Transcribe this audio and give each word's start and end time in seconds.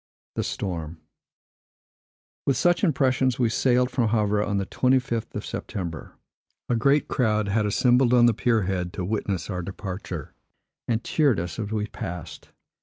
With 2.47 2.55
such 2.57 2.83
impressions, 2.83 3.37
we 3.37 3.49
sailed 3.49 3.91
from 3.91 4.07
Havre 4.07 4.41
on 4.41 4.57
the 4.57 4.65
25th 4.65 5.35
of 5.35 5.45
September. 5.45 6.13
A 6.69 6.75
great 6.75 7.07
crowd 7.07 7.49
had 7.49 7.67
assembled 7.67 8.11
on 8.11 8.25
the 8.25 8.33
pier 8.33 8.63
head 8.63 8.93
to 8.93 9.05
witness 9.05 9.47
our 9.51 9.61
departure, 9.61 10.33
and 10.87 11.03
cheered 11.03 11.39
us 11.39 11.59
as 11.59 11.71
we 11.71 11.85
passed. 11.85 12.49